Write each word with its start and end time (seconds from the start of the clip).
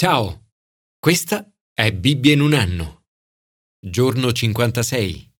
Ciao, 0.00 0.52
questa 1.00 1.52
è 1.74 1.92
Bibbia 1.92 2.32
in 2.32 2.40
un 2.40 2.54
anno. 2.54 3.06
Giorno 3.84 4.30
56. 4.30 5.32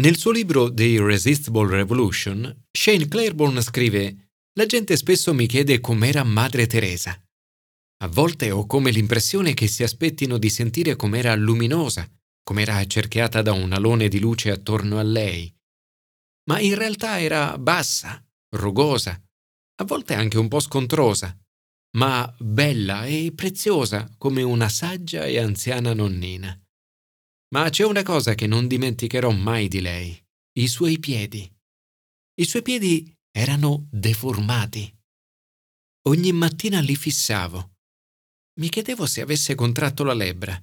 Nel 0.00 0.16
suo 0.16 0.30
libro 0.30 0.72
The 0.72 0.84
Irresistible 0.84 1.68
Revolution, 1.68 2.64
Shane 2.70 3.06
Claiborne 3.06 3.60
scrive 3.60 4.30
La 4.54 4.64
gente 4.64 4.96
spesso 4.96 5.34
mi 5.34 5.44
chiede 5.44 5.78
com'era 5.78 6.24
Madre 6.24 6.66
Teresa. 6.66 7.22
A 8.02 8.08
volte 8.08 8.50
ho 8.50 8.64
come 8.64 8.90
l'impressione 8.90 9.52
che 9.52 9.68
si 9.68 9.82
aspettino 9.82 10.38
di 10.38 10.48
sentire 10.48 10.96
com'era 10.96 11.34
luminosa, 11.34 12.10
com'era 12.42 12.76
accerchiata 12.76 13.42
da 13.42 13.52
un 13.52 13.74
alone 13.74 14.08
di 14.08 14.20
luce 14.20 14.50
attorno 14.50 14.98
a 14.98 15.02
lei. 15.02 15.54
Ma 16.48 16.60
in 16.60 16.76
realtà 16.76 17.20
era 17.20 17.58
bassa, 17.58 18.26
rugosa, 18.56 19.22
a 19.82 19.84
volte 19.84 20.14
anche 20.14 20.38
un 20.38 20.48
po' 20.48 20.60
scontrosa, 20.60 21.38
ma 21.96 22.32
bella 22.38 23.06
e 23.06 23.32
preziosa 23.34 24.08
come 24.16 24.42
una 24.42 24.68
saggia 24.68 25.24
e 25.24 25.38
anziana 25.38 25.92
nonnina. 25.92 26.56
Ma 27.52 27.68
c'è 27.68 27.84
una 27.84 28.02
cosa 28.02 28.34
che 28.34 28.46
non 28.46 28.68
dimenticherò 28.68 29.30
mai 29.30 29.66
di 29.66 29.80
lei, 29.80 30.16
i 30.58 30.68
suoi 30.68 30.98
piedi. 31.00 31.50
I 32.34 32.44
suoi 32.44 32.62
piedi 32.62 33.12
erano 33.32 33.88
deformati. 33.90 34.96
Ogni 36.08 36.32
mattina 36.32 36.80
li 36.80 36.94
fissavo. 36.94 37.78
Mi 38.60 38.68
chiedevo 38.68 39.06
se 39.06 39.20
avesse 39.20 39.54
contratto 39.54 40.04
la 40.04 40.14
lebbra. 40.14 40.62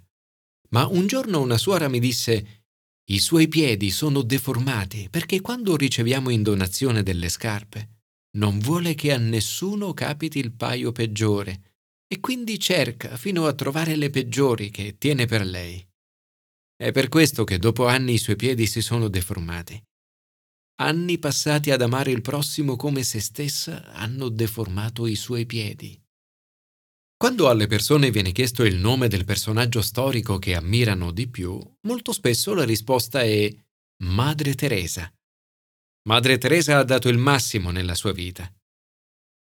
Ma 0.70 0.88
un 0.88 1.08
giorno 1.08 1.42
una 1.42 1.58
suora 1.58 1.88
mi 1.88 2.00
disse 2.00 2.66
i 3.10 3.20
suoi 3.20 3.48
piedi 3.48 3.90
sono 3.90 4.22
deformati 4.22 5.08
perché 5.10 5.40
quando 5.40 5.78
riceviamo 5.78 6.30
in 6.30 6.44
donazione 6.44 7.04
delle 7.04 7.30
scarpe 7.30 7.97
non 8.38 8.60
vuole 8.60 8.96
che 8.96 9.12
a 9.12 9.18
nessuno 9.18 9.94
capiti 9.94 10.40
il 10.40 10.54
paio 10.54 10.92
peggiore 10.92 11.76
e 12.08 12.20
quindi 12.20 12.60
cerca 12.60 13.18
fino 13.18 13.46
a 13.46 13.54
trovare 13.54 13.96
le 13.96 14.10
peggiori 14.10 14.70
che 14.70 14.98
tiene 14.98 15.26
per 15.26 15.46
lei. 15.46 15.86
È 16.76 16.92
per 16.92 17.10
questo 17.10 17.44
che 17.44 17.58
dopo 17.58 17.88
anni 17.88 18.14
i 18.14 18.20
suoi 18.20 18.36
piedi 18.36 18.66
si 18.68 18.82
sono 18.82 19.08
deformati. 19.08 19.82
Anni 20.80 21.18
passati 21.18 21.72
ad 21.72 21.82
amare 21.82 22.12
il 22.12 22.22
prossimo 22.22 22.76
come 22.76 23.04
se 23.04 23.20
stessa 23.20 23.92
hanno 23.94 24.30
deformato 24.30 25.08
i 25.08 25.16
suoi 25.16 25.48
piedi. 25.48 26.00
Quando 27.18 27.50
alle 27.50 27.66
persone 27.66 28.12
viene 28.12 28.32
chiesto 28.32 28.64
il 28.64 28.76
nome 28.76 29.08
del 29.08 29.26
personaggio 29.26 29.82
storico 29.82 30.38
che 30.38 30.54
ammirano 30.54 31.12
di 31.12 31.28
più, 31.28 31.60
molto 31.88 32.14
spesso 32.14 32.54
la 32.54 32.64
risposta 32.64 33.24
è 33.24 33.52
Madre 34.04 34.54
Teresa. 34.54 35.12
Madre 36.08 36.38
Teresa 36.38 36.78
ha 36.78 36.84
dato 36.86 37.10
il 37.10 37.18
massimo 37.18 37.70
nella 37.70 37.94
sua 37.94 38.14
vita. 38.14 38.50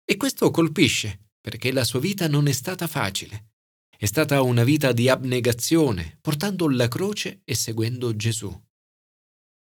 E 0.03 0.17
questo 0.17 0.51
colpisce, 0.51 1.29
perché 1.39 1.71
la 1.71 1.85
sua 1.85 2.01
vita 2.01 2.27
non 2.27 2.47
è 2.47 2.51
stata 2.51 2.85
facile. 2.85 3.51
È 3.97 4.05
stata 4.05 4.41
una 4.41 4.65
vita 4.65 4.91
di 4.91 5.07
abnegazione, 5.07 6.17
portando 6.19 6.67
la 6.67 6.89
croce 6.89 7.41
e 7.45 7.55
seguendo 7.55 8.13
Gesù. 8.13 8.51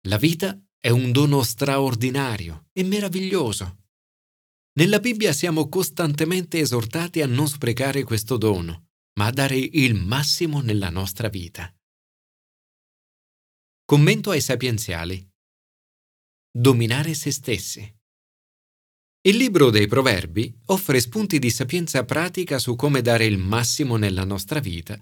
La 0.07 0.17
vita 0.17 0.61
è 0.77 0.89
un 0.89 1.13
dono 1.13 1.41
straordinario 1.43 2.65
e 2.73 2.83
meraviglioso. 2.83 3.77
Nella 4.73 4.99
Bibbia 4.99 5.31
siamo 5.31 5.69
costantemente 5.69 6.59
esortati 6.59 7.21
a 7.21 7.27
non 7.27 7.47
sprecare 7.47 8.03
questo 8.03 8.35
dono, 8.35 8.87
ma 9.19 9.27
a 9.27 9.31
dare 9.31 9.55
il 9.55 9.95
massimo 9.95 10.59
nella 10.59 10.89
nostra 10.89 11.29
vita. 11.29 11.73
Commento 13.85 14.31
ai 14.31 14.41
sapienziali 14.41 15.32
dominare 16.55 17.15
se 17.15 17.31
stessi. 17.31 17.81
Il 19.25 19.37
libro 19.37 19.71
dei 19.71 19.87
Proverbi 19.87 20.55
offre 20.65 20.99
spunti 20.99 21.39
di 21.39 21.49
sapienza 21.49 22.05
pratica 22.05 22.59
su 22.59 22.75
come 22.75 23.01
dare 23.01 23.25
il 23.25 23.39
massimo 23.39 23.95
nella 23.95 24.23
nostra 24.23 24.59
vita 24.59 24.95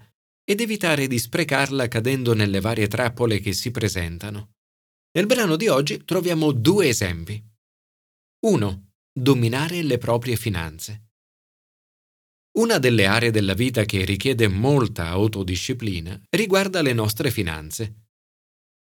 ed 0.44 0.62
evitare 0.62 1.06
di 1.06 1.18
sprecarla 1.18 1.88
cadendo 1.88 2.32
nelle 2.32 2.60
varie 2.60 2.88
trappole 2.88 3.38
che 3.40 3.52
si 3.52 3.70
presentano. 3.70 4.52
Nel 5.12 5.26
brano 5.26 5.56
di 5.56 5.68
oggi 5.68 6.02
troviamo 6.04 6.52
due 6.52 6.88
esempi. 6.88 7.44
1. 8.46 8.92
Dominare 9.12 9.82
le 9.82 9.98
proprie 9.98 10.36
finanze. 10.36 11.08
Una 12.52 12.78
delle 12.78 13.04
aree 13.04 13.30
della 13.30 13.54
vita 13.54 13.84
che 13.84 14.06
richiede 14.06 14.48
molta 14.48 15.08
autodisciplina 15.08 16.18
riguarda 16.30 16.80
le 16.80 16.94
nostre 16.94 17.30
finanze. 17.30 18.06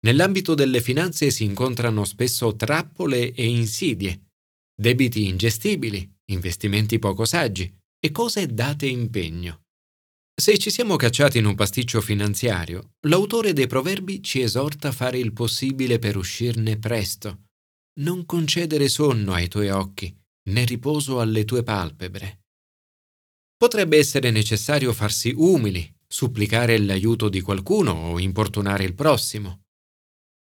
Nell'ambito 0.06 0.54
delle 0.54 0.82
finanze 0.82 1.32
si 1.32 1.46
incontrano 1.46 2.04
spesso 2.04 2.56
trappole 2.56 3.32
e 3.34 3.46
insidie, 3.46 4.32
debiti 4.76 5.28
ingestibili, 5.28 6.12
investimenti 6.26 7.00
poco 7.00 7.24
saggi 7.24 7.74
e 8.00 8.12
cose 8.12 8.48
date 8.48 8.86
impegno. 8.86 9.62
Se 10.36 10.58
ci 10.58 10.72
siamo 10.72 10.98
cacciati 10.98 11.38
in 11.38 11.46
un 11.46 11.56
pasticcio 11.56 12.02
finanziario, 12.02 12.96
l'autore 13.08 13.54
dei 13.54 13.68
proverbi 13.68 14.22
ci 14.22 14.42
esorta 14.42 14.90
a 14.90 14.92
fare 14.92 15.20
il 15.20 15.32
possibile 15.32 16.00
per 16.00 16.18
uscirne 16.18 16.78
presto. 16.78 17.44
Non 18.02 18.26
concedere 18.26 18.90
sonno 18.90 19.32
ai 19.34 19.48
tuoi 19.48 19.70
occhi, 19.70 20.14
né 20.50 20.66
riposo 20.66 21.22
alle 21.22 21.46
tue 21.46 21.64
palpebre. 21.64 22.42
Potrebbe 23.56 23.98
essere 23.98 24.32
necessario 24.32 24.92
farsi 24.92 25.32
umili, 25.34 25.90
supplicare 26.06 26.78
l'aiuto 26.80 27.30
di 27.30 27.40
qualcuno 27.40 27.92
o 27.92 28.20
importunare 28.20 28.84
il 28.84 28.96
prossimo. 28.96 29.63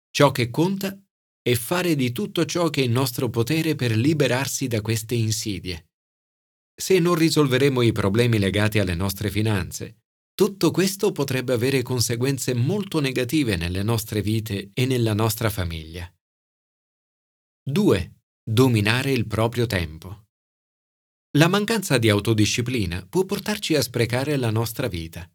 Ciò 0.10 0.32
che 0.32 0.50
conta 0.50 1.00
è 1.42 1.54
fare 1.56 1.96
di 1.96 2.12
tutto 2.12 2.46
ciò 2.46 2.70
che 2.70 2.82
è 2.82 2.86
in 2.86 2.92
nostro 2.92 3.30
potere 3.30 3.76
per 3.76 3.96
liberarsi 3.96 4.68
da 4.68 4.82
queste 4.82 5.16
insidie. 5.16 5.88
Se 6.76 7.00
non 7.00 7.16
risolveremo 7.16 7.82
i 7.82 7.92
problemi 7.92 8.38
legati 8.38 8.80
alle 8.80 8.96
nostre 8.96 9.30
finanze, 9.32 10.00
tutto 10.34 10.70
questo 10.70 11.12
potrebbe 11.12 11.54
avere 11.54 11.82
conseguenze 11.82 12.54
molto 12.54 13.00
negative 13.00 13.56
nelle 13.56 13.82
nostre 13.82 14.22
vite 14.22 14.70
e 14.74 14.86
nella 14.86 15.14
nostra 15.14 15.50
famiglia. 15.50 16.08
2. 17.64 18.16
Dominare 18.44 19.12
il 19.12 19.26
proprio 19.26 19.66
tempo. 19.66 20.26
La 21.38 21.48
mancanza 21.48 21.98
di 21.98 22.10
autodisciplina 22.10 23.06
può 23.08 23.26
portarci 23.26 23.76
a 23.76 23.82
sprecare 23.82 24.38
la 24.38 24.52
nostra 24.52 24.88
vita. 24.88 25.30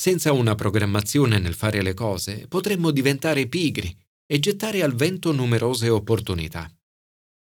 Senza 0.00 0.32
una 0.32 0.54
programmazione 0.54 1.38
nel 1.38 1.52
fare 1.52 1.82
le 1.82 1.92
cose, 1.92 2.48
potremmo 2.48 2.90
diventare 2.90 3.46
pigri 3.48 3.94
e 4.24 4.38
gettare 4.38 4.82
al 4.82 4.94
vento 4.94 5.30
numerose 5.30 5.90
opportunità. 5.90 6.74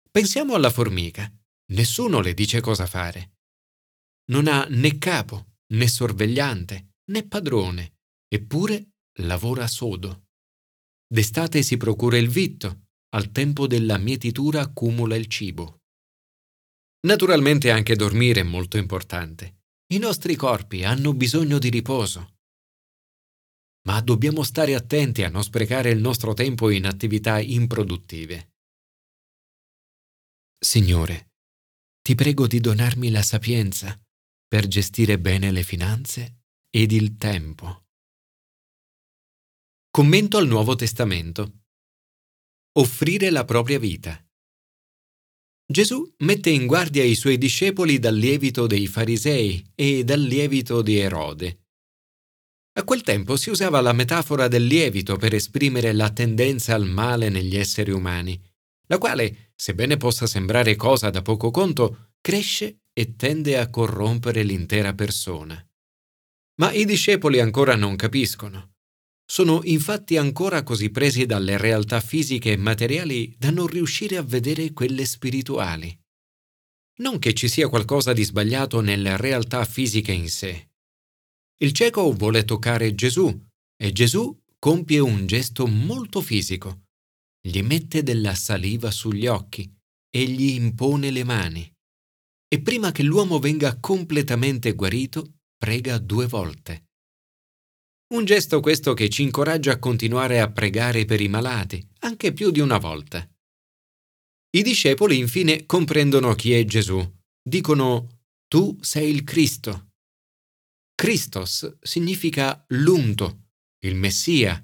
Pensiamo 0.09 0.55
alla 0.55 0.69
formica. 0.69 1.29
Nessuno 1.73 2.21
le 2.21 2.33
dice 2.33 2.61
cosa 2.61 2.85
fare. 2.85 3.39
Non 4.31 4.47
ha 4.47 4.65
né 4.69 4.97
capo, 4.97 5.57
né 5.73 5.89
sorvegliante, 5.89 6.93
né 7.11 7.27
padrone, 7.27 7.97
eppure 8.33 8.91
lavora 9.23 9.67
sodo. 9.67 10.27
D'estate 11.05 11.61
si 11.61 11.75
procura 11.75 12.17
il 12.17 12.29
vitto, 12.29 12.91
al 13.09 13.29
tempo 13.31 13.67
della 13.67 13.97
mietitura 13.97 14.61
accumula 14.61 15.17
il 15.17 15.27
cibo. 15.27 15.79
Naturalmente 17.07 17.71
anche 17.71 17.97
dormire 17.97 18.39
è 18.39 18.43
molto 18.43 18.77
importante. 18.77 19.63
I 19.91 19.97
nostri 19.97 20.37
corpi 20.37 20.85
hanno 20.85 21.13
bisogno 21.13 21.59
di 21.59 21.67
riposo. 21.67 22.35
Ma 23.87 24.01
dobbiamo 24.01 24.43
stare 24.43 24.75
attenti 24.75 25.23
a 25.23 25.29
non 25.29 25.43
sprecare 25.43 25.89
il 25.91 25.99
nostro 25.99 26.33
tempo 26.33 26.69
in 26.69 26.85
attività 26.85 27.39
improduttive. 27.39 28.55
Signore, 30.59 31.31
ti 32.01 32.13
prego 32.13 32.47
di 32.47 32.59
donarmi 32.59 33.09
la 33.11 33.21
sapienza 33.21 33.97
per 34.45 34.67
gestire 34.67 35.17
bene 35.19 35.51
le 35.51 35.63
finanze 35.63 36.41
ed 36.69 36.91
il 36.91 37.15
tempo. 37.15 37.85
Commento 39.89 40.37
al 40.37 40.47
Nuovo 40.47 40.75
Testamento. 40.75 41.61
Offrire 42.73 43.29
la 43.29 43.45
propria 43.45 43.79
vita. 43.79 44.21
Gesù 45.65 46.13
mette 46.19 46.49
in 46.49 46.65
guardia 46.65 47.05
i 47.05 47.15
suoi 47.15 47.37
discepoli 47.37 47.99
dal 47.99 48.15
lievito 48.15 48.67
dei 48.67 48.87
farisei 48.87 49.71
e 49.75 50.03
dal 50.03 50.21
lievito 50.21 50.81
di 50.81 50.97
Erode. 50.97 51.66
A 52.77 52.83
quel 52.83 53.01
tempo 53.01 53.37
si 53.37 53.49
usava 53.49 53.81
la 53.81 53.91
metafora 53.91 54.47
del 54.47 54.65
lievito 54.65 55.15
per 55.15 55.33
esprimere 55.33 55.93
la 55.93 56.11
tendenza 56.11 56.75
al 56.75 56.85
male 56.85 57.29
negli 57.29 57.57
esseri 57.57 57.89
umani, 57.89 58.39
la 58.85 58.99
quale, 58.99 59.51
sebbene 59.55 59.97
possa 59.97 60.27
sembrare 60.27 60.75
cosa 60.75 61.09
da 61.09 61.23
poco 61.23 61.49
conto, 61.49 62.11
cresce 62.21 62.81
e 62.93 63.15
tende 63.15 63.57
a 63.57 63.71
corrompere 63.71 64.43
l'intera 64.43 64.93
persona. 64.93 65.59
Ma 66.59 66.71
i 66.71 66.85
discepoli 66.85 67.39
ancora 67.39 67.75
non 67.75 67.95
capiscono. 67.95 68.75
Sono 69.25 69.61
infatti 69.63 70.15
ancora 70.15 70.61
così 70.61 70.91
presi 70.91 71.25
dalle 71.25 71.57
realtà 71.57 71.99
fisiche 71.99 72.51
e 72.51 72.57
materiali 72.57 73.35
da 73.39 73.49
non 73.49 73.65
riuscire 73.65 74.17
a 74.17 74.21
vedere 74.21 74.71
quelle 74.73 75.05
spirituali. 75.05 75.99
Non 76.97 77.17
che 77.17 77.33
ci 77.33 77.47
sia 77.47 77.69
qualcosa 77.69 78.13
di 78.13 78.23
sbagliato 78.23 78.81
nelle 78.81 79.17
realtà 79.17 79.65
fisiche 79.65 80.11
in 80.11 80.29
sé. 80.29 80.66
Il 81.59 81.73
cieco 81.73 82.11
vuole 82.13 82.45
toccare 82.45 82.93
Gesù 82.93 83.45
e 83.75 83.91
Gesù 83.91 84.39
compie 84.59 84.99
un 84.99 85.25
gesto 85.25 85.65
molto 85.65 86.21
fisico. 86.21 86.83
Gli 87.41 87.61
mette 87.63 88.03
della 88.03 88.35
saliva 88.35 88.91
sugli 88.91 89.25
occhi 89.25 89.71
e 90.09 90.25
gli 90.25 90.51
impone 90.51 91.09
le 91.09 91.23
mani. 91.23 91.71
e 92.49 92.61
prima 92.61 92.91
che 92.91 93.03
l'uomo 93.03 93.39
venga 93.39 93.77
completamente 93.77 94.71
guarito, 94.73 95.39
prega 95.57 95.97
due 95.97 96.27
volte. 96.27 96.85
Un 98.13 98.23
gesto 98.23 98.61
questo 98.61 98.93
che 98.93 99.09
ci 99.09 99.23
incoraggia 99.23 99.73
a 99.73 99.79
continuare 99.79 100.39
a 100.39 100.49
pregare 100.49 101.03
per 101.03 101.19
i 101.19 101.27
malati, 101.27 101.85
anche 101.99 102.31
più 102.31 102.51
di 102.51 102.61
una 102.61 102.77
volta. 102.77 103.27
I 104.51 104.61
discepoli 104.61 105.17
infine 105.17 105.65
comprendono 105.65 106.33
chi 106.35 106.53
è 106.53 106.63
Gesù. 106.63 107.05
Dicono, 107.41 108.21
tu 108.47 108.77
sei 108.79 109.09
il 109.09 109.25
Cristo. 109.25 109.86
Christos 110.99 111.77
significa 111.79 112.65
l'unto, 112.69 113.49
il 113.85 113.93
Messia. 113.93 114.59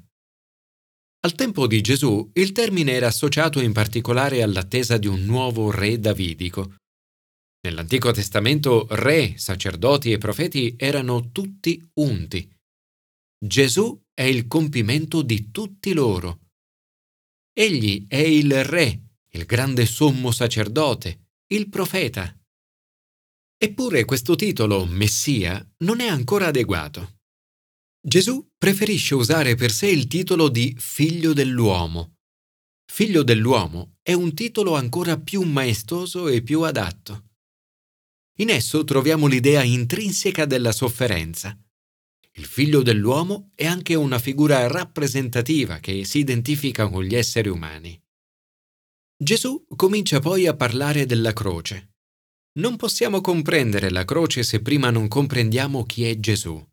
Al 1.19 1.35
tempo 1.35 1.67
di 1.67 1.79
Gesù 1.79 2.27
il 2.33 2.51
termine 2.53 2.93
era 2.93 3.05
associato 3.05 3.61
in 3.61 3.71
particolare 3.71 4.41
all'attesa 4.41 4.97
di 4.97 5.05
un 5.05 5.25
nuovo 5.25 5.69
re 5.69 5.99
davidico. 5.99 6.77
Nell'Antico 7.61 8.09
Testamento 8.09 8.87
re, 8.89 9.37
sacerdoti 9.37 10.11
e 10.11 10.17
profeti 10.17 10.73
erano 10.75 11.29
tutti 11.31 11.87
unti. 11.99 12.51
Gesù 13.37 14.03
è 14.11 14.23
il 14.23 14.47
compimento 14.47 15.21
di 15.21 15.51
tutti 15.51 15.93
loro. 15.93 16.47
Egli 17.53 18.07
è 18.07 18.17
il 18.17 18.63
re, 18.63 19.19
il 19.29 19.45
grande 19.45 19.85
sommo 19.85 20.31
sacerdote, 20.31 21.27
il 21.53 21.69
profeta. 21.69 22.35
Eppure 23.57 24.05
questo 24.05 24.35
titolo, 24.35 24.85
Messia, 24.85 25.65
non 25.79 25.99
è 25.99 26.07
ancora 26.07 26.47
adeguato. 26.47 27.19
Gesù 28.05 28.51
preferisce 28.57 29.15
usare 29.15 29.55
per 29.55 29.71
sé 29.71 29.87
il 29.87 30.07
titolo 30.07 30.49
di 30.49 30.75
Figlio 30.77 31.31
dell'uomo. 31.33 32.17
Figlio 32.85 33.23
dell'uomo 33.23 33.95
è 34.01 34.13
un 34.13 34.33
titolo 34.33 34.75
ancora 34.75 35.17
più 35.17 35.41
maestoso 35.43 36.27
e 36.27 36.41
più 36.41 36.61
adatto. 36.61 37.29
In 38.39 38.49
esso 38.49 38.83
troviamo 38.83 39.27
l'idea 39.27 39.63
intrinseca 39.63 40.45
della 40.45 40.71
sofferenza. 40.71 41.57
Il 42.33 42.45
figlio 42.45 42.81
dell'uomo 42.81 43.51
è 43.53 43.65
anche 43.65 43.93
una 43.93 44.17
figura 44.17 44.67
rappresentativa 44.67 45.77
che 45.77 46.03
si 46.03 46.17
identifica 46.17 46.89
con 46.89 47.03
gli 47.03 47.15
esseri 47.15 47.47
umani. 47.47 47.97
Gesù 49.15 49.65
comincia 49.75 50.19
poi 50.19 50.47
a 50.47 50.55
parlare 50.55 51.05
della 51.05 51.31
croce. 51.31 51.92
Non 52.55 52.75
possiamo 52.75 53.19
comprendere 53.19 53.89
la 53.89 54.05
croce 54.05 54.43
se 54.43 54.61
prima 54.61 54.91
non 54.91 55.07
comprendiamo 55.07 55.85
chi 55.85 56.03
è 56.03 56.19
Gesù. 56.19 56.63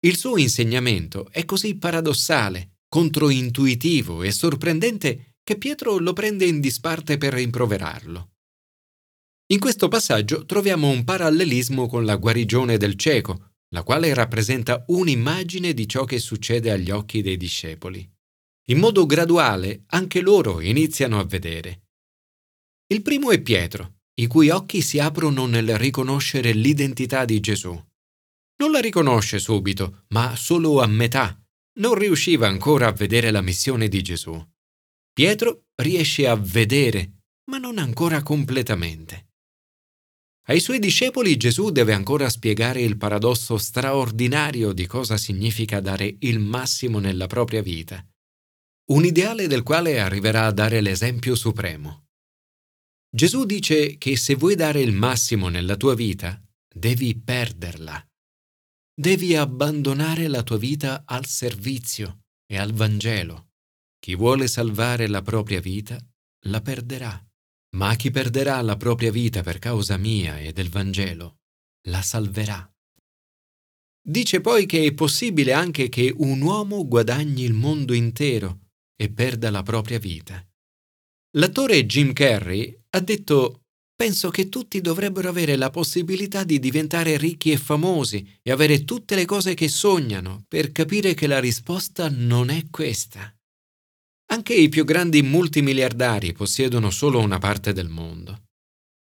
Il 0.00 0.16
suo 0.16 0.36
insegnamento 0.36 1.28
è 1.32 1.44
così 1.44 1.76
paradossale, 1.76 2.76
controintuitivo 2.88 4.22
e 4.22 4.30
sorprendente 4.30 5.38
che 5.42 5.58
Pietro 5.58 5.98
lo 5.98 6.12
prende 6.12 6.44
in 6.44 6.60
disparte 6.60 7.18
per 7.18 7.32
rimproverarlo. 7.32 8.34
In 9.50 9.58
questo 9.58 9.88
passaggio 9.88 10.44
troviamo 10.44 10.88
un 10.88 11.02
parallelismo 11.02 11.88
con 11.88 12.04
la 12.04 12.14
guarigione 12.14 12.76
del 12.76 12.94
cieco, 12.94 13.54
la 13.70 13.82
quale 13.82 14.14
rappresenta 14.14 14.84
un'immagine 14.86 15.74
di 15.74 15.88
ciò 15.88 16.04
che 16.04 16.20
succede 16.20 16.70
agli 16.70 16.90
occhi 16.90 17.20
dei 17.20 17.36
discepoli. 17.36 18.08
In 18.68 18.78
modo 18.78 19.06
graduale 19.06 19.82
anche 19.86 20.20
loro 20.20 20.60
iniziano 20.60 21.18
a 21.18 21.24
vedere. 21.24 21.86
Il 22.86 23.02
primo 23.02 23.32
è 23.32 23.40
Pietro, 23.40 23.97
i 24.18 24.26
cui 24.26 24.50
occhi 24.50 24.80
si 24.80 24.98
aprono 24.98 25.46
nel 25.46 25.78
riconoscere 25.78 26.52
l'identità 26.52 27.24
di 27.24 27.40
Gesù. 27.40 27.70
Non 28.60 28.72
la 28.72 28.80
riconosce 28.80 29.38
subito, 29.38 30.04
ma 30.08 30.34
solo 30.34 30.80
a 30.80 30.86
metà. 30.86 31.40
Non 31.78 31.94
riusciva 31.94 32.48
ancora 32.48 32.88
a 32.88 32.92
vedere 32.92 33.30
la 33.30 33.40
missione 33.40 33.86
di 33.86 34.02
Gesù. 34.02 34.36
Pietro 35.12 35.66
riesce 35.76 36.26
a 36.26 36.34
vedere, 36.34 37.22
ma 37.50 37.58
non 37.58 37.78
ancora 37.78 38.22
completamente. 38.22 39.26
Ai 40.48 40.60
suoi 40.60 40.80
discepoli 40.80 41.36
Gesù 41.36 41.70
deve 41.70 41.92
ancora 41.92 42.28
spiegare 42.28 42.80
il 42.80 42.96
paradosso 42.96 43.58
straordinario 43.58 44.72
di 44.72 44.86
cosa 44.86 45.16
significa 45.16 45.78
dare 45.78 46.16
il 46.20 46.40
massimo 46.40 46.98
nella 46.98 47.26
propria 47.26 47.62
vita, 47.62 48.04
un 48.86 49.04
ideale 49.04 49.46
del 49.46 49.62
quale 49.62 50.00
arriverà 50.00 50.46
a 50.46 50.52
dare 50.52 50.80
l'esempio 50.80 51.34
supremo. 51.34 52.07
Gesù 53.10 53.44
dice 53.44 53.96
che 53.96 54.16
se 54.16 54.34
vuoi 54.34 54.54
dare 54.54 54.80
il 54.82 54.92
massimo 54.92 55.48
nella 55.48 55.76
tua 55.76 55.94
vita, 55.94 56.40
devi 56.72 57.18
perderla. 57.18 58.06
Devi 58.94 59.34
abbandonare 59.34 60.28
la 60.28 60.42
tua 60.42 60.58
vita 60.58 61.04
al 61.06 61.24
servizio 61.24 62.24
e 62.46 62.58
al 62.58 62.72
Vangelo. 62.72 63.52
Chi 63.98 64.14
vuole 64.14 64.46
salvare 64.46 65.08
la 65.08 65.22
propria 65.22 65.60
vita, 65.60 65.98
la 66.46 66.60
perderà. 66.60 67.24
Ma 67.76 67.94
chi 67.96 68.10
perderà 68.10 68.60
la 68.62 68.76
propria 68.76 69.10
vita 69.10 69.42
per 69.42 69.58
causa 69.58 69.96
mia 69.96 70.38
e 70.38 70.52
del 70.52 70.68
Vangelo, 70.68 71.38
la 71.88 72.02
salverà. 72.02 72.70
Dice 74.00 74.40
poi 74.40 74.66
che 74.66 74.84
è 74.84 74.94
possibile 74.94 75.52
anche 75.52 75.88
che 75.88 76.14
un 76.16 76.40
uomo 76.40 76.86
guadagni 76.86 77.42
il 77.42 77.52
mondo 77.52 77.92
intero 77.92 78.70
e 78.96 79.10
perda 79.10 79.50
la 79.50 79.62
propria 79.62 79.98
vita. 79.98 80.47
L'attore 81.36 81.84
Jim 81.84 82.12
Carrey 82.12 82.74
ha 82.90 83.00
detto 83.00 83.62
Penso 83.98 84.30
che 84.30 84.48
tutti 84.48 84.80
dovrebbero 84.80 85.28
avere 85.28 85.56
la 85.56 85.70
possibilità 85.70 86.44
di 86.44 86.60
diventare 86.60 87.16
ricchi 87.16 87.50
e 87.50 87.56
famosi 87.56 88.38
e 88.42 88.52
avere 88.52 88.84
tutte 88.84 89.16
le 89.16 89.24
cose 89.24 89.54
che 89.54 89.66
sognano 89.66 90.44
per 90.46 90.70
capire 90.70 91.14
che 91.14 91.26
la 91.26 91.40
risposta 91.40 92.08
non 92.08 92.48
è 92.48 92.68
questa. 92.70 93.36
Anche 94.30 94.54
i 94.54 94.68
più 94.68 94.84
grandi 94.84 95.20
multimiliardari 95.22 96.32
possiedono 96.32 96.90
solo 96.90 97.18
una 97.18 97.38
parte 97.38 97.72
del 97.72 97.88
mondo. 97.88 98.44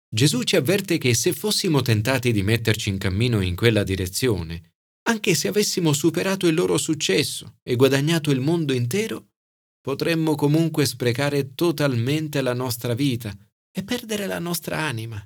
Gesù 0.08 0.44
ci 0.44 0.54
avverte 0.54 0.96
che 0.96 1.12
se 1.12 1.32
fossimo 1.32 1.82
tentati 1.82 2.30
di 2.30 2.44
metterci 2.44 2.88
in 2.88 2.98
cammino 2.98 3.40
in 3.40 3.56
quella 3.56 3.82
direzione, 3.82 4.74
anche 5.08 5.34
se 5.34 5.48
avessimo 5.48 5.92
superato 5.92 6.46
il 6.46 6.54
loro 6.54 6.78
successo 6.78 7.56
e 7.64 7.74
guadagnato 7.74 8.30
il 8.30 8.38
mondo 8.38 8.72
intero, 8.72 9.30
potremmo 9.80 10.34
comunque 10.34 10.86
sprecare 10.86 11.54
totalmente 11.54 12.40
la 12.40 12.54
nostra 12.54 12.94
vita 12.94 13.36
e 13.70 13.84
perdere 13.84 14.26
la 14.26 14.38
nostra 14.38 14.78
anima. 14.80 15.24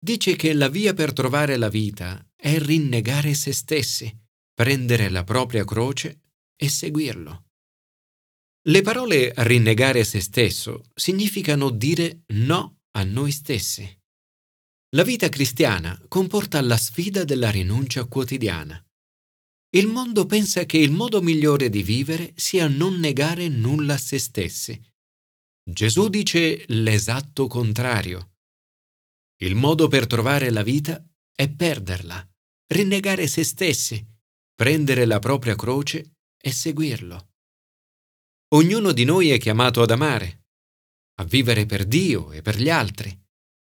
Dice 0.00 0.36
che 0.36 0.52
la 0.52 0.68
via 0.68 0.94
per 0.94 1.12
trovare 1.12 1.56
la 1.56 1.68
vita 1.68 2.24
è 2.36 2.58
rinnegare 2.58 3.34
se 3.34 3.52
stessi, 3.52 4.16
prendere 4.54 5.08
la 5.08 5.24
propria 5.24 5.64
croce 5.64 6.20
e 6.56 6.68
seguirlo. 6.68 7.46
Le 8.68 8.82
parole 8.82 9.32
rinnegare 9.36 10.04
se 10.04 10.20
stesso 10.20 10.84
significano 10.94 11.70
dire 11.70 12.24
no 12.28 12.80
a 12.92 13.02
noi 13.04 13.30
stessi. 13.32 13.98
La 14.94 15.02
vita 15.02 15.28
cristiana 15.28 16.00
comporta 16.08 16.60
la 16.60 16.76
sfida 16.76 17.24
della 17.24 17.50
rinuncia 17.50 18.04
quotidiana. 18.04 18.82
Il 19.70 19.86
mondo 19.86 20.24
pensa 20.24 20.64
che 20.64 20.78
il 20.78 20.90
modo 20.90 21.20
migliore 21.20 21.68
di 21.68 21.82
vivere 21.82 22.32
sia 22.36 22.68
non 22.68 22.98
negare 22.98 23.48
nulla 23.48 23.94
a 23.94 23.98
se 23.98 24.18
stessi. 24.18 24.80
Gesù 25.62 26.08
dice 26.08 26.64
l'esatto 26.68 27.46
contrario. 27.48 28.36
Il 29.42 29.54
modo 29.56 29.86
per 29.88 30.06
trovare 30.06 30.48
la 30.48 30.62
vita 30.62 31.06
è 31.34 31.50
perderla, 31.50 32.26
rinnegare 32.72 33.26
se 33.26 33.44
stessi, 33.44 34.02
prendere 34.54 35.04
la 35.04 35.18
propria 35.18 35.54
croce 35.54 36.14
e 36.40 36.50
seguirlo. 36.50 37.32
Ognuno 38.54 38.92
di 38.92 39.04
noi 39.04 39.28
è 39.28 39.38
chiamato 39.38 39.82
ad 39.82 39.90
amare, 39.90 40.46
a 41.16 41.24
vivere 41.24 41.66
per 41.66 41.84
Dio 41.84 42.32
e 42.32 42.40
per 42.40 42.58
gli 42.58 42.70
altri, 42.70 43.14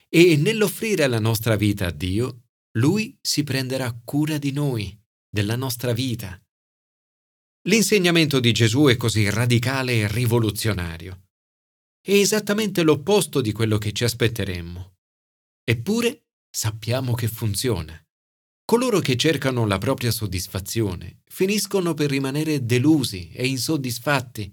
e 0.08 0.36
nell'offrire 0.36 1.08
la 1.08 1.18
nostra 1.18 1.56
vita 1.56 1.88
a 1.88 1.90
Dio, 1.90 2.44
Lui 2.78 3.18
si 3.20 3.42
prenderà 3.42 3.92
cura 4.04 4.38
di 4.38 4.52
noi 4.52 4.99
della 5.30 5.54
nostra 5.54 5.92
vita. 5.92 6.38
L'insegnamento 7.68 8.40
di 8.40 8.52
Gesù 8.52 8.86
è 8.86 8.96
così 8.96 9.30
radicale 9.30 10.00
e 10.00 10.08
rivoluzionario. 10.08 11.28
È 12.02 12.12
esattamente 12.12 12.82
l'opposto 12.82 13.40
di 13.40 13.52
quello 13.52 13.78
che 13.78 13.92
ci 13.92 14.04
aspetteremmo. 14.04 14.94
Eppure 15.62 16.24
sappiamo 16.50 17.14
che 17.14 17.28
funziona. 17.28 18.02
Coloro 18.64 19.00
che 19.00 19.16
cercano 19.16 19.66
la 19.66 19.78
propria 19.78 20.10
soddisfazione 20.10 21.20
finiscono 21.26 21.94
per 21.94 22.10
rimanere 22.10 22.64
delusi 22.64 23.30
e 23.32 23.46
insoddisfatti 23.46 24.52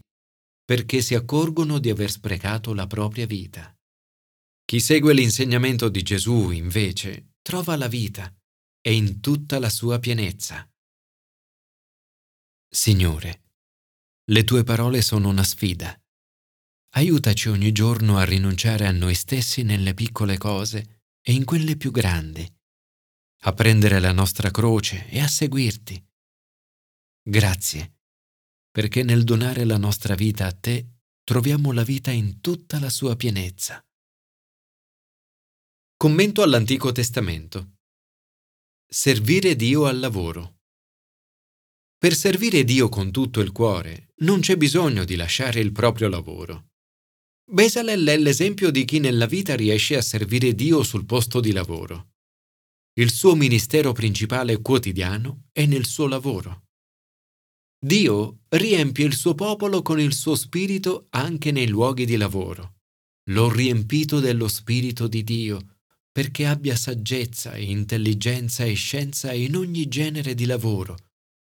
perché 0.64 1.02
si 1.02 1.16
accorgono 1.16 1.80
di 1.80 1.90
aver 1.90 2.12
sprecato 2.12 2.74
la 2.74 2.88
propria 2.88 3.26
vita. 3.26 3.74
Chi 4.66 4.82
segue 4.82 5.14
l'insegnamento 5.14 5.88
di 5.88 6.04
Gesù, 6.04 6.52
invece, 6.52 7.36
trova 7.42 7.78
la 7.78 7.88
vita 7.88 8.37
e 8.88 8.94
in 8.94 9.20
tutta 9.20 9.60
la 9.60 9.70
sua 9.70 10.00
pienezza. 10.00 10.66
Signore, 12.70 13.42
le 14.32 14.46
tue 14.46 14.64
parole 14.64 15.02
sono 15.02 15.28
una 15.28 15.44
sfida. 15.44 15.94
Aiutaci 16.92 17.50
ogni 17.50 17.74
giorno 17.74 18.18
a 18.18 18.24
rinunciare 18.24 18.88
a 18.88 18.92
noi 18.92 19.14
stessi 19.14 19.64
nelle 19.64 19.94
piccole 19.94 20.38
cose 20.38 21.02
e 21.22 21.34
in 21.34 21.44
quelle 21.44 21.76
più 21.76 21.92
grandi, 21.92 22.50
a 23.42 23.52
prendere 23.52 24.00
la 24.00 24.14
nostra 24.14 24.52
croce 24.52 25.06
e 25.10 25.20
a 25.20 25.28
seguirti. 25.28 26.02
Grazie, 27.24 27.98
perché 28.72 29.04
nel 29.04 29.26
donare 29.26 29.66
la 29.66 29.78
nostra 29.78 30.16
vita 30.16 30.46
a 30.46 30.54
te 30.54 31.02
troviamo 31.26 31.74
la 31.74 31.84
vita 31.84 32.12
in 32.12 32.40
tutta 32.40 32.80
la 32.80 32.90
sua 32.90 33.18
pienezza. 33.18 33.86
Commento 35.98 36.42
all'Antico 36.42 36.94
Testamento. 36.94 37.77
Servire 38.90 39.58
Dio 39.58 39.84
al 39.84 40.00
lavoro. 40.00 40.60
Per 41.98 42.16
servire 42.16 42.64
Dio 42.64 42.88
con 42.88 43.12
tutto 43.12 43.42
il 43.42 43.52
cuore 43.52 44.14
non 44.20 44.40
c'è 44.40 44.56
bisogno 44.56 45.04
di 45.04 45.18
lasciare 45.18 45.60
il 45.60 45.74
proprio 45.74 46.08
lavoro. 46.08 46.70
Besalel 47.52 48.08
è 48.08 48.18
l'esempio 48.18 48.72
di 48.72 48.86
chi 48.86 49.00
nella 49.00 49.26
vita 49.26 49.58
riesce 49.58 49.98
a 49.98 50.02
servire 50.02 50.56
Dio 50.56 50.84
sul 50.84 51.06
posto 51.06 51.42
di 51.42 51.52
lavoro. 51.52 52.12
Il 52.94 53.12
suo 53.12 53.36
ministero 53.36 53.92
principale 53.92 54.62
quotidiano 54.62 55.50
è 55.52 55.66
nel 55.66 55.86
suo 55.86 56.08
lavoro. 56.08 56.68
Dio 57.78 58.44
riempie 58.48 59.06
il 59.06 59.16
suo 59.16 59.36
popolo 59.36 59.82
con 59.82 60.00
il 60.00 60.14
suo 60.14 60.36
spirito 60.36 61.08
anche 61.10 61.52
nei 61.52 61.68
luoghi 61.68 62.06
di 62.06 62.16
lavoro. 62.16 62.78
L'ho 63.32 63.52
riempito 63.52 64.22
dello 64.22 64.48
spirito 64.48 65.10
di 65.10 65.26
Dio 65.26 65.77
perché 66.18 66.48
abbia 66.48 66.76
saggezza 66.76 67.56
intelligenza 67.58 68.64
e 68.64 68.74
scienza 68.74 69.34
in 69.34 69.56
ogni 69.56 69.88
genere 69.88 70.34
di 70.34 70.46
lavoro, 70.46 70.98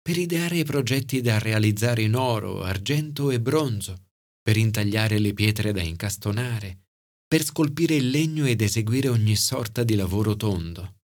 per 0.03 0.19
ideare 0.19 0.65
progetti 0.65 1.21
da 1.21 1.38
realizzare 1.38 2.03
in 2.03 2.17
oro, 2.17 2.65
argento 2.65 3.31
e 3.31 3.41
bronzo, 3.41 4.09
per 4.43 4.57
intagliare 4.57 5.21
le 5.21 5.33
pietre 5.33 5.71
da 5.71 5.81
incastonare, 5.81 6.87
per 7.25 7.45
scolpire 7.45 7.95
il 7.95 8.11
legno 8.11 8.47
ed 8.47 8.61
eseguire 8.61 9.07
ogni 9.07 9.37
sorta 9.37 9.85
di 9.85 9.95
lavoro 9.95 10.35
tondo. 10.35 11.03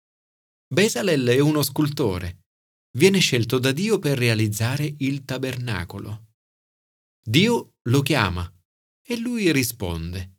Besalel 0.70 1.28
è 1.28 1.38
uno 1.38 1.62
scultore. 1.62 2.40
Viene 2.98 3.18
scelto 3.18 3.58
da 3.58 3.72
Dio 3.72 3.98
per 3.98 4.18
realizzare 4.18 4.94
il 4.98 5.24
tabernacolo. 5.24 6.26
Dio 7.24 7.76
lo 7.88 8.02
chiama 8.02 8.46
e 9.02 9.16
lui 9.16 9.50
risponde 9.52 10.37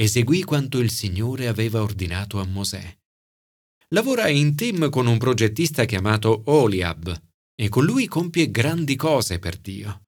eseguì 0.00 0.44
quanto 0.44 0.78
il 0.78 0.90
Signore 0.90 1.46
aveva 1.46 1.82
ordinato 1.82 2.40
a 2.40 2.46
Mosè. 2.46 2.98
Lavora 3.88 4.28
in 4.28 4.56
team 4.56 4.88
con 4.88 5.06
un 5.06 5.18
progettista 5.18 5.84
chiamato 5.84 6.42
Oliab 6.46 7.22
e 7.54 7.68
con 7.68 7.84
lui 7.84 8.06
compie 8.06 8.50
grandi 8.50 8.96
cose 8.96 9.38
per 9.38 9.58
Dio. 9.58 10.04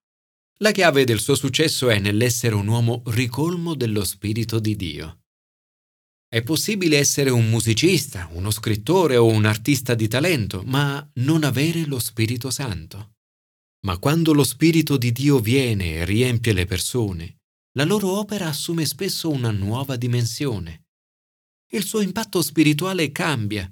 La 0.61 0.70
chiave 0.70 1.04
del 1.04 1.20
suo 1.20 1.34
successo 1.34 1.90
è 1.90 1.99
nell'essere 1.99 2.54
un 2.54 2.68
uomo 2.68 3.02
ricolmo 3.06 3.75
dello 3.75 4.04
Spirito 4.04 4.61
di 4.61 4.76
Dio. 4.76 5.25
È 6.26 6.42
possibile 6.42 6.96
essere 6.96 7.28
un 7.28 7.50
musicista, 7.50 8.30
uno 8.32 8.50
scrittore 8.50 9.18
o 9.18 9.26
un 9.26 9.44
artista 9.44 9.94
di 9.94 10.08
talento, 10.08 10.62
ma 10.64 11.06
non 11.16 11.44
avere 11.44 11.84
lo 11.84 11.99
Spirito 11.99 12.50
Santo. 12.50 13.16
Ma 13.84 13.99
quando 13.99 14.32
lo 14.32 14.44
Spirito 14.44 14.96
di 14.96 15.12
Dio 15.12 15.38
viene 15.38 15.96
e 15.96 16.04
riempie 16.06 16.54
le 16.54 16.64
persone, 16.64 17.41
la 17.73 17.85
loro 17.85 18.19
opera 18.19 18.49
assume 18.49 18.85
spesso 18.85 19.31
una 19.31 19.50
nuova 19.50 19.97
dimensione. 19.97 20.88
Il 21.73 21.85
suo 21.85 22.00
impatto 22.00 22.43
spirituale 22.43 23.11
cambia 23.12 23.71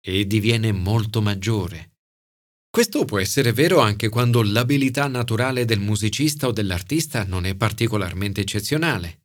e 0.00 0.26
diviene 0.26 0.72
molto 0.72 1.22
maggiore. 1.22 1.96
Questo 2.70 3.04
può 3.06 3.18
essere 3.18 3.52
vero 3.52 3.80
anche 3.80 4.10
quando 4.10 4.42
l'abilità 4.42 5.08
naturale 5.08 5.64
del 5.64 5.80
musicista 5.80 6.46
o 6.46 6.52
dell'artista 6.52 7.24
non 7.24 7.46
è 7.46 7.56
particolarmente 7.56 8.42
eccezionale. 8.42 9.22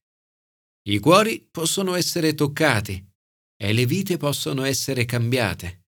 I 0.87 0.99
cuori 0.99 1.45
possono 1.51 1.95
essere 1.95 2.33
toccati 2.33 3.05
e 3.55 3.73
le 3.73 3.85
vite 3.85 4.17
possono 4.17 4.63
essere 4.63 5.05
cambiate. 5.05 5.83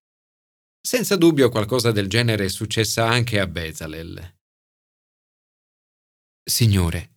Senza 0.82 1.16
dubbio 1.16 1.50
qualcosa 1.50 1.92
del 1.92 2.08
genere 2.08 2.46
è 2.46 2.50
successa 2.50 3.08
anche 3.08 3.40
a 3.40 3.48
Bezalel. 3.48 4.38
Signore, 6.44 7.15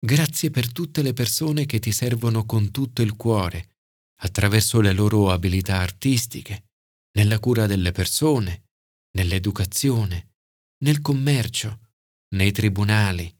Grazie 0.00 0.50
per 0.50 0.70
tutte 0.72 1.02
le 1.02 1.12
persone 1.12 1.66
che 1.66 1.80
ti 1.80 1.90
servono 1.90 2.46
con 2.46 2.70
tutto 2.70 3.02
il 3.02 3.16
cuore, 3.16 3.76
attraverso 4.20 4.80
le 4.80 4.92
loro 4.92 5.30
abilità 5.30 5.78
artistiche, 5.80 6.70
nella 7.16 7.40
cura 7.40 7.66
delle 7.66 7.90
persone, 7.90 8.68
nell'educazione, 9.16 10.36
nel 10.84 11.00
commercio, 11.00 11.90
nei 12.36 12.52
tribunali, 12.52 13.34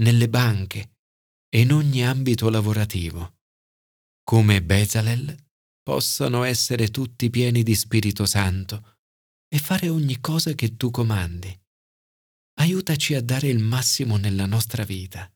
nelle 0.00 0.28
banche 0.30 0.96
e 1.48 1.60
in 1.60 1.72
ogni 1.72 2.06
ambito 2.06 2.48
lavorativo. 2.48 3.40
Come 4.24 4.62
Bezalel, 4.62 5.36
possano 5.82 6.44
essere 6.44 6.88
tutti 6.88 7.28
pieni 7.28 7.62
di 7.62 7.74
Spirito 7.74 8.24
Santo 8.24 8.96
e 9.46 9.58
fare 9.58 9.90
ogni 9.90 10.20
cosa 10.20 10.54
che 10.54 10.76
tu 10.76 10.90
comandi. 10.90 11.54
Aiutaci 12.60 13.14
a 13.14 13.20
dare 13.20 13.48
il 13.48 13.58
massimo 13.58 14.16
nella 14.16 14.46
nostra 14.46 14.84
vita. 14.84 15.30